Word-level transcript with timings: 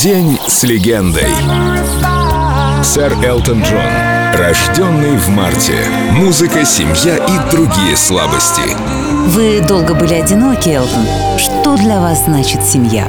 День 0.00 0.38
с 0.48 0.62
легендой. 0.62 1.28
Сэр 2.82 3.14
Элтон 3.24 3.62
Джон. 3.62 3.80
Рожденный 4.34 5.16
в 5.18 5.28
марте. 5.28 5.74
Музыка, 6.12 6.64
семья 6.64 7.16
и 7.16 7.50
другие 7.50 7.96
слабости. 7.96 8.62
Вы 9.26 9.60
долго 9.60 9.94
были 9.94 10.14
одиноки, 10.14 10.70
Элтон. 10.70 11.06
Что 11.38 11.76
для 11.76 12.00
вас 12.00 12.24
значит 12.24 12.64
семья? 12.64 13.06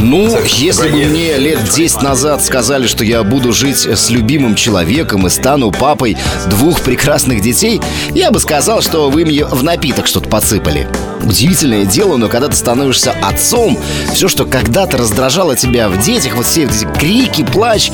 Ну, 0.00 0.36
если 0.44 0.88
бы 0.90 1.04
мне 1.04 1.36
лет 1.38 1.64
10 1.64 2.02
назад 2.02 2.44
сказали, 2.44 2.86
что 2.86 3.02
я 3.02 3.22
буду 3.22 3.52
жить 3.52 3.86
с 3.86 4.10
любимым 4.10 4.54
человеком 4.54 5.26
и 5.26 5.30
стану 5.30 5.70
папой 5.70 6.16
двух 6.48 6.82
прекрасных 6.82 7.40
детей, 7.40 7.80
я 8.10 8.30
бы 8.30 8.38
сказал, 8.38 8.82
что 8.82 9.10
вы 9.10 9.24
мне 9.24 9.46
в 9.46 9.62
напиток 9.62 10.06
что-то 10.06 10.28
подсыпали. 10.28 10.86
Удивительное 11.24 11.84
дело, 11.84 12.16
но 12.16 12.28
когда 12.28 12.48
ты 12.48 12.56
становишься 12.56 13.14
отцом, 13.22 13.78
все, 14.12 14.28
что 14.28 14.44
когда-то 14.44 14.98
раздражало 14.98 15.56
тебя 15.56 15.88
в 15.88 16.00
детях, 16.02 16.34
вот 16.36 16.46
все 16.46 16.64
эти 16.64 16.84
крики, 16.98 17.44
плач, 17.44 17.90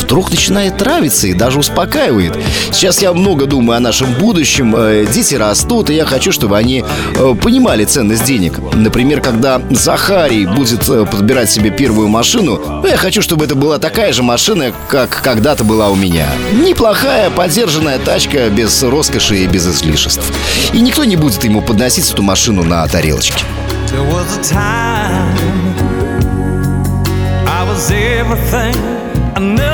вдруг 0.00 0.30
начинает 0.30 0.80
нравиться 0.80 1.28
и 1.28 1.32
даже 1.32 1.58
успокаивает. 1.58 2.36
Сейчас 2.70 3.00
я 3.02 3.12
много 3.12 3.46
думаю 3.46 3.76
о 3.76 3.80
нашем 3.80 4.12
будущем. 4.14 4.74
Э, 4.76 5.06
дети 5.12 5.34
растут, 5.34 5.90
и 5.90 5.94
я 5.94 6.04
хочу, 6.04 6.32
чтобы 6.32 6.58
они 6.58 6.84
э, 7.14 7.34
понимали 7.40 7.84
ценность 7.84 8.24
денег. 8.24 8.58
Например, 8.74 9.20
когда 9.20 9.60
Захарий 9.70 10.46
будет 10.46 10.88
э, 10.88 11.06
подбирать 11.06 11.50
себе 11.50 11.70
первую 11.70 12.08
машину, 12.08 12.60
ну, 12.82 12.86
я 12.86 12.96
хочу, 12.96 13.22
чтобы 13.22 13.44
это 13.44 13.54
была 13.54 13.78
такая 13.78 14.12
же 14.12 14.22
машина, 14.22 14.72
как 14.88 15.22
когда-то 15.22 15.64
была 15.64 15.88
у 15.88 15.94
меня. 15.94 16.26
Неплохая, 16.52 17.30
поддержанная 17.30 17.98
тачка 17.98 18.50
без 18.50 18.82
роскоши 18.82 19.44
и 19.44 19.46
без 19.46 19.66
излишеств. 19.66 20.24
И 20.72 20.80
никто 20.80 21.04
не 21.04 21.16
будет 21.16 21.44
ему 21.44 21.60
подносить 21.62 22.10
эту 22.10 22.22
машину 22.22 22.64
на 22.71 22.87
тарелочке. 22.87 23.43
When 29.39 29.57
you 29.57 29.70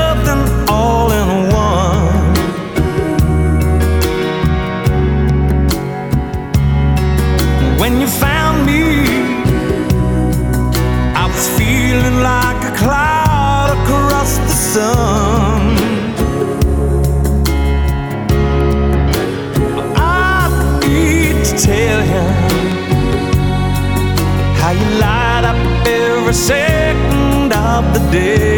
of 27.68 27.92
the 27.92 28.00
day. 28.10 28.57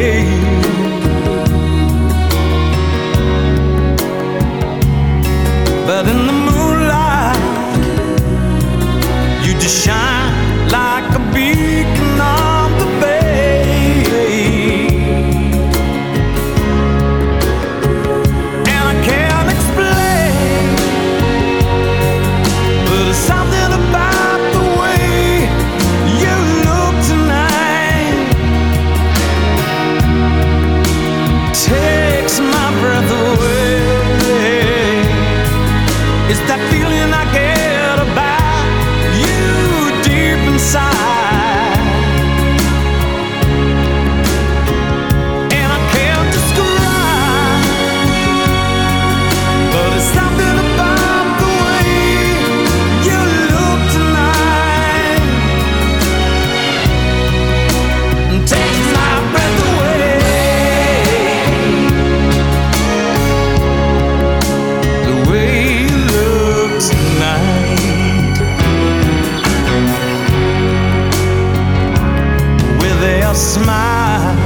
A 73.30 73.34
smile. 73.34 74.36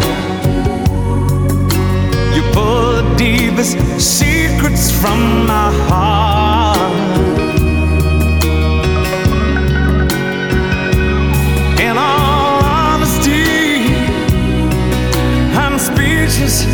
You 2.34 2.42
pull 2.52 2.92
the 2.96 3.14
deepest 3.16 3.78
secrets 3.98 4.90
from 5.00 5.46
my 5.46 5.72
heart. 5.88 6.92
In 11.80 11.96
all 11.96 12.62
honesty 12.62 13.86
I'm 15.56 15.78
speechless 15.78 16.66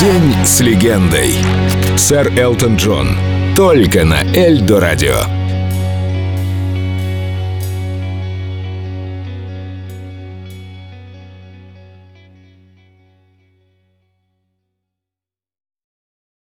День 0.00 0.32
с 0.44 0.60
легендой. 0.60 1.34
Сэр 1.96 2.32
Элтон 2.38 2.76
Джон. 2.76 3.18
Только 3.56 4.04
на 4.04 4.22
Эльдо 4.32 4.78
радио. 4.78 5.37